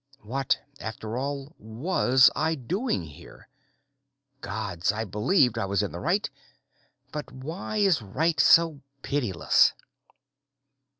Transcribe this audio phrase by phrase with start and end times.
[0.23, 3.47] What, after all, was I doing here?
[4.39, 6.27] Gods, I believed I was in the right,
[7.11, 9.73] but why is right so pitiless?